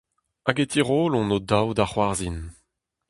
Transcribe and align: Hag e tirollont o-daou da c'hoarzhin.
Hag 0.45 0.57
e 0.63 0.65
tirollont 0.71 1.33
o-daou 1.37 1.69
da 1.77 1.85
c'hoarzhin. 1.89 2.39